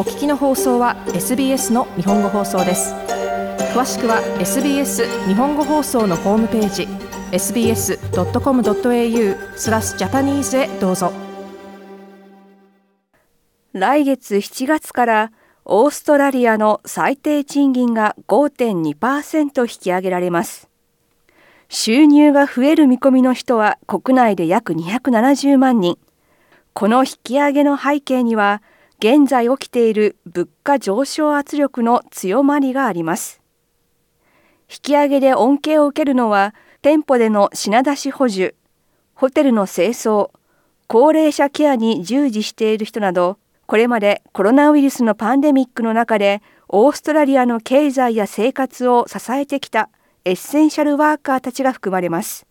[0.00, 2.94] お聞きの放送は SBS の日本語放送です。
[3.74, 6.88] 詳しくは SBS 日本語放送のホームページ
[7.32, 7.98] sbs.com.au
[9.58, 11.12] スラスジャパニーズへどうぞ。
[13.74, 15.32] 来月7月から
[15.66, 20.70] オーストラリアの最低賃金が5.2%引き上げられます。
[21.68, 25.98] 収入が増える見込みの人は国内で約270万人。
[26.72, 28.62] この引き上げの背景には
[29.02, 33.40] 現在起きている物価上昇圧力の強まりがあります。
[34.70, 38.54] 引き上げで恩恵を受けるのは店舗での品出し補充
[39.14, 40.30] ホテルの清掃
[40.86, 49.88] 高齢者ケアに従事している人などこれまでコロナウイルスのパンデミックの中でオーストラリアの経済や生活を支えてきた
[50.26, 52.46] エッセンシャルワーカーたちが含まれます。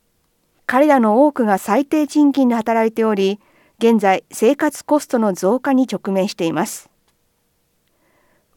[0.65, 3.39] 彼らの多くが最低賃金で働いており
[3.79, 6.89] 現在生活コストの増加に直面しています。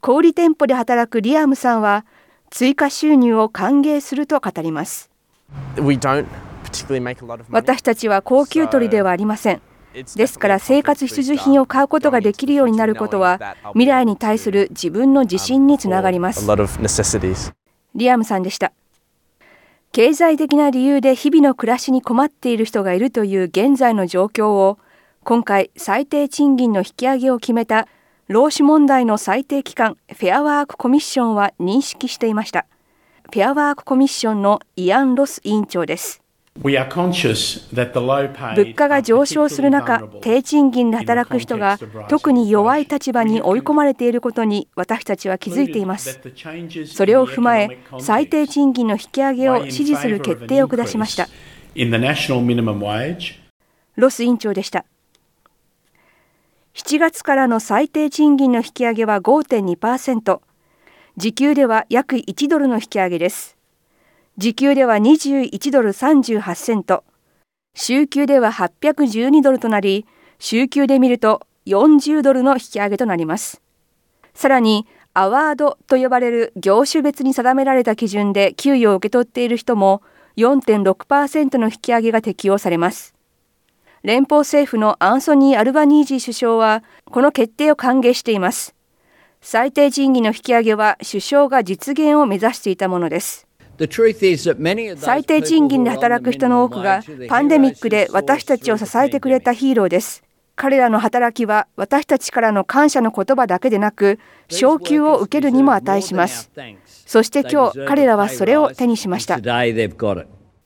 [0.00, 2.04] 小売店舗で働くリアムさんは
[2.50, 5.12] 追加収入を歓迎すると語ります。
[7.50, 9.62] 私たちは高級取りではありません。
[10.16, 16.44] ですから生活必需品を買うことができるようになることは未来に対する自分の自信につながります。
[17.94, 18.72] リアムさんでした。
[19.92, 24.78] 経済的な理由で日々の暮らしに困っている人がいるという現在の状況を
[25.24, 27.86] 今回最低賃金の引き上げを決めた
[28.26, 32.66] 労使問題の最低機関フェアワークコミッションは認識していました
[33.30, 36.22] フェアワークコミッションのイアン・ロス委員長です
[38.56, 41.78] 物価が上昇する中、低賃金で働く人が
[42.08, 46.20] 特に弱い立場に追い込まれていることに私たちは気づいています。
[46.86, 51.26] それを踏まえ、最低賃金の引き上げを支持する決定を下しました。
[53.96, 54.84] ロス委員長でした。
[56.74, 60.40] 7月からの最低賃金の引き上げは5.2%、
[61.18, 63.58] 時給では約1ドルの引き上げです。
[64.38, 67.04] 時給では21ドル38セント、
[67.74, 70.06] 週給では812ドルとなり、
[70.38, 73.60] 週給で見ると40ドルの引き上げとなります。
[74.32, 80.00] さらに、アワードと呼ばれる業種別に定められた基準で給与を受け取っている人も
[80.38, 83.14] 4.6%の引き上げが適用されます。
[84.02, 88.74] 連邦政府のアンソニー・アルバニージー首相はこの決定を歓迎しています。
[89.40, 93.46] 最低賃金の引き上げは首相が実現を目指していたものです。
[94.96, 100.24] 最低賃金で働く人の多くがパンデミックで私たちを支えてくれたヒーローです。
[100.56, 106.50] 彼らの働きは私たちからの感謝の言葉だけでなく昇給を受けるにも値します。
[107.06, 109.36] そして今日彼らはそれを手にしました。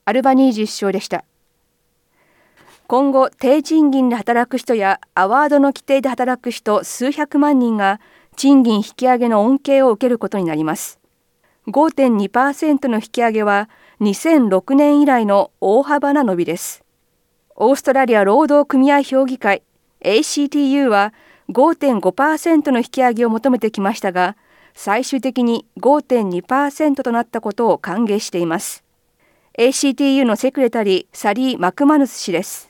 [0.09, 1.25] アルバニージ首相でした。
[2.89, 8.01] 今後低賃金で働く人やアワードの規定で働く人数百万人が
[8.37, 11.01] 賃金引き上げの恩恵を受けることになります。
[11.67, 13.69] 5.2%の引き上げは
[14.01, 16.85] 2006年以来の大幅な伸びです。
[17.57, 19.65] オーストラリア労働組合評議会
[20.03, 21.13] ACTU は
[21.49, 24.37] 5.5%の引き上げを求めてきましたが、
[24.75, 28.85] 最終的に5.2%となったことを歓迎しています。
[29.59, 32.66] ACTU のセクレタリー、サリー・マクマヌス氏です。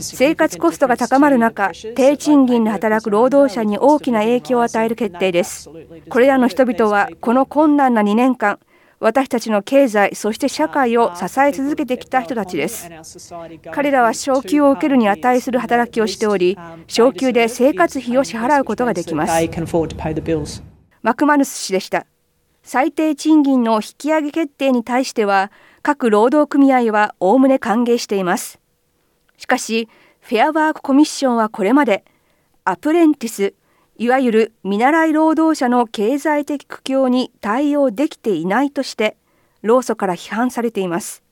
[0.00, 5.70] 生活コストが高まる中、低賃金で働く労働者に大きな影響を与える決定です。
[6.08, 8.58] これらの人々は、この困難な2年間、
[8.98, 12.88] 私たちの経済、そして社会を支え続けてきた人たちです。
[13.70, 19.32] 彼らは昇給を受けるに値する働きをしており、昇給で生活費を支払うことができます。
[21.02, 22.06] マクマヌス氏でした。
[22.62, 25.52] 最低賃金の引き上げ決定に対しては、
[25.82, 28.58] 各労働組合はおおむね歓迎しています。
[29.36, 29.88] しかし、
[30.20, 32.04] フェアワークコミッションはこれまで、
[32.64, 33.54] アプレンティス、
[33.98, 39.16] いわゆる見習い労働者の経済的苦境に対応できていないとして、
[39.62, 41.22] 労組から批判されています。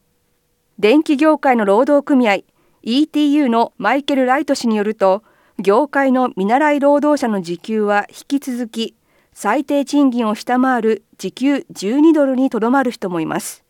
[0.79, 2.39] 電気業界の労働組合
[2.85, 5.23] ETU のマイケル・ライト氏によると、
[5.59, 8.97] 業界の見習い労働者の時給は引き続き
[9.33, 13.64] 最低賃金を下回る時給12ドルにとどまる人もいます。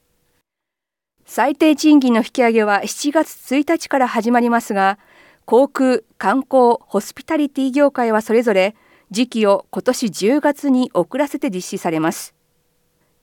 [1.26, 4.98] 最低賃金の引き上げは7月1日から始まりますが、
[5.46, 8.74] 航空、観光、ホスピタリティ業界はそれぞれ
[9.10, 12.34] 時期を今年10月に遅らせて実施されます。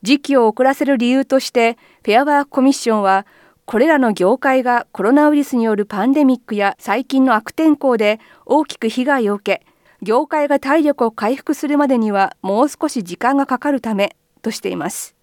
[0.02, 3.26] 時期を遅らせる理由として、フェアワークコミッションは、
[3.66, 9.66] これらの業界がコロナウイルスによるパンデミックや最近の悪天候で大きく被害を受け、
[10.02, 15.16] 業界が体力を回復するまでにはもう少し時間がかかるためとしています。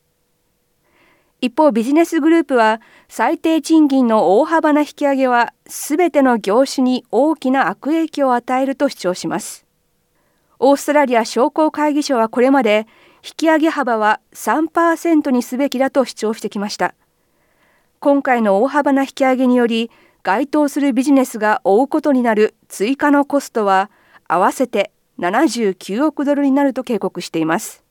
[1.40, 9.64] 一方ビジネスグループは最低賃金の大幅な引き上げはすべての業種に大きな悪影響を与えると主張します。
[10.58, 12.88] オーストラリア商工会議所はこれまで
[13.25, 16.94] 引き上げ幅は3%にすべきだと主張してきました。
[18.00, 19.93] 今回の大幅な引き上げにより
[20.25, 23.91] 該当するビジネスが負うことになる追加のコストは
[24.26, 27.84] 合わせて79億ドルになると警告しています。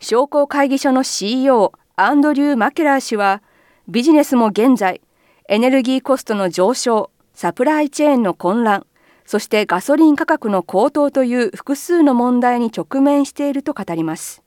[0.00, 3.40] 商工会議所の CEO アンドリュー・マケラー氏は
[3.86, 5.00] ビジネスも現在
[5.48, 8.84] エネルギーコストの上昇サプライチェーンの混乱
[9.24, 14.42] そしてガソリン価格の高騰という複数の問題に直面していると語ります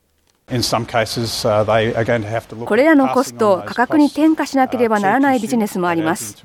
[2.66, 6.38] これらのコストを価格に転嫁しなければならないビジネスもあります。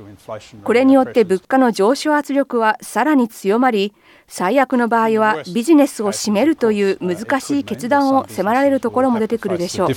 [0.64, 3.94] これによって物価の上昇圧力はさらに強まり、
[4.34, 9.88] 最悪の場合はビジネスを閉めるという難しい決断を迫られるところも出てくるでしょう。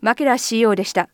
[0.00, 1.08] マケラ CEO でした。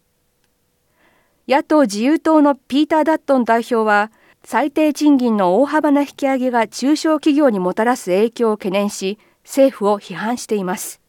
[1.49, 4.13] 野党自由党のピーター・ダットン代表は、
[4.45, 11.01] 最低賃金の大幅な引き上げが中小企業にもたらす影響を懸念し、政府を批判しています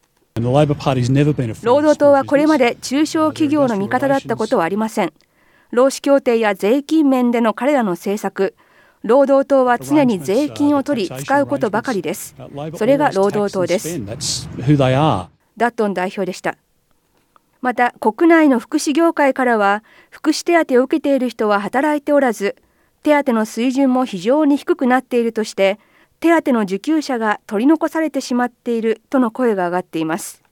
[1.64, 5.12] 労働党はこれまで中小企業の味方だったことはありません
[5.70, 8.54] 労使協定や税金面での彼らの政策
[9.08, 12.36] 労働党は常に税金を取り使うことばかりです。
[12.76, 14.04] それが労働党です。
[15.56, 16.58] ダットン代表でした。
[17.62, 22.56] また国内の福祉業界からは福祉手当を受けている人は働いておらず
[23.02, 25.78] 手当の水準も非常に低くなっているとして
[26.20, 30.42] 手当の受給者が取り残されてしまっているとの声が上がっています。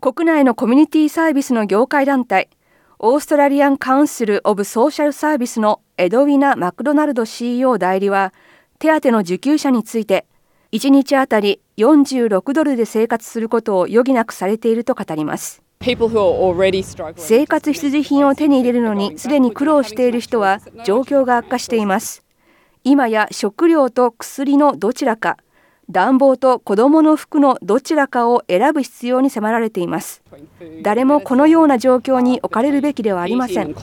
[0.00, 2.48] 国内のコミュニティサービスの業界団体
[2.98, 8.32] オーストラリアン・カウンシル・オブ・ソーシャル・サービスのエドウィナ・マクドナルド CEO 代理は
[8.78, 10.24] 手当の受給者について
[10.72, 15.62] 1日あたり46ドルで生活することを余儀なくされていると語ります。
[17.16, 22.24] 生活必需品を手に入れるのにすでに苦労している人は状況が悪化しています。
[22.82, 25.36] 今や食料と薬のどちらか
[25.88, 30.22] 暖房と子どもの服のどちらかを選ぶ必要に迫られています。
[30.82, 33.74] 誰もこのような状況に置かれるべきではありません。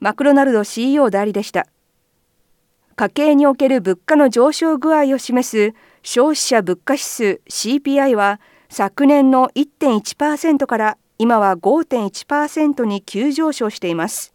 [0.00, 1.66] マクドナルド CEO 代理でした。
[2.96, 14.34] 家計における物価の上昇具合を示す消費者物価指数 CPI は昨年の1.1%から今は5.1%に急上昇しています。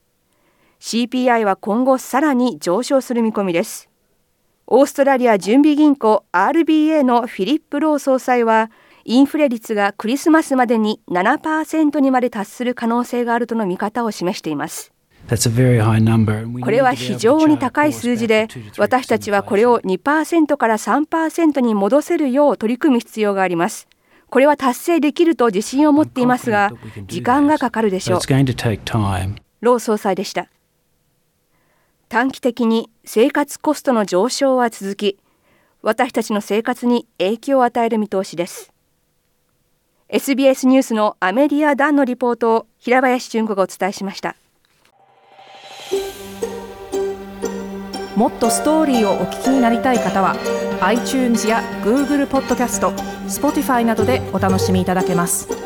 [0.80, 3.89] CPI は今後さらに上昇する見込みです。
[4.72, 8.70] オーストラリア準備銀行 RBA のフィリップ・ロー総裁は、
[9.04, 14.94] インフレ率がクリスマスまでに7%にまで達する可能性があるとの見方を示しています。
[16.62, 23.88] これは非常に高い数字で、私たちはこれを2%から3%に戻せるよう取り組む必要があります。
[24.30, 26.72] これは達成できると自信を持っていますが、
[27.08, 28.20] 時間がかかるでしょう。
[29.62, 30.48] ロー総裁でした。
[32.20, 35.18] 短期的に生活コストの上昇は続き
[35.82, 38.74] 私たちの生活に影響を与える見通しです。
[40.10, 44.36] SBS ニュースのアメリア・ダンのリポートを平林純子がお伝えしました。
[48.18, 50.36] もっとストーリーをお聞きになりたい方は
[50.82, 52.90] iTunes や Google ポッドキャスト
[53.30, 55.59] Spotify などでお楽しみいただけます。